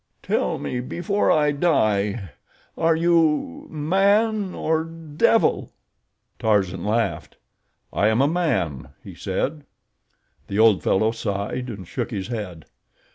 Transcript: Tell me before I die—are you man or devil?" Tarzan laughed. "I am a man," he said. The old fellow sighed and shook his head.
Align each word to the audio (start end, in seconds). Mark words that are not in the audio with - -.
Tell 0.23 0.57
me 0.57 0.79
before 0.79 1.29
I 1.31 1.51
die—are 1.51 2.95
you 2.95 3.67
man 3.69 4.55
or 4.55 4.83
devil?" 4.83 5.73
Tarzan 6.39 6.83
laughed. 6.83 7.37
"I 7.93 8.07
am 8.07 8.19
a 8.19 8.27
man," 8.27 8.89
he 9.03 9.13
said. 9.13 9.63
The 10.47 10.57
old 10.57 10.81
fellow 10.81 11.11
sighed 11.11 11.69
and 11.69 11.87
shook 11.87 12.09
his 12.09 12.29
head. 12.29 12.65